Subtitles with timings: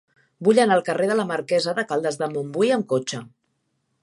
[0.47, 3.23] Vull anar al carrer de la Marquesa de Caldes de Montbui amb cotxe.